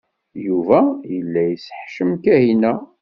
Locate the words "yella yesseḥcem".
1.13-2.11